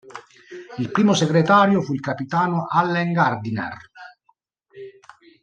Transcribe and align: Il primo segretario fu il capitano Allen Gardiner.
Il 0.79 0.89
primo 0.89 1.13
segretario 1.13 1.83
fu 1.83 1.93
il 1.93 1.99
capitano 1.99 2.65
Allen 2.67 3.11
Gardiner. 3.13 3.77